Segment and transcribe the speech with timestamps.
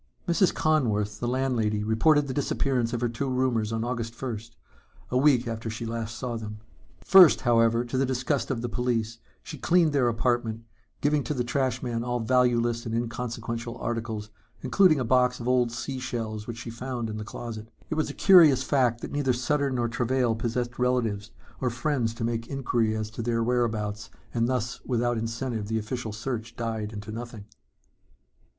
[0.27, 0.51] Mrs.
[0.51, 4.55] Conworth, the landlady, reported the disappearance of her two roomers on August first,
[5.11, 6.57] a week after she last saw them.
[7.05, 10.63] First, however, to the disgust of the police, she cleaned their apartment,
[11.01, 14.31] giving to the trash man all valueless and inconsequential articles,
[14.63, 17.69] including a box of old sea shells which she found in the closet.
[17.91, 21.29] It was a curious fact that neither Sutter nor Travail possessed relatives
[21.59, 26.11] or friends to make inquiry as to their whereabouts and thus without incentive the official
[26.11, 27.45] search died into nothing.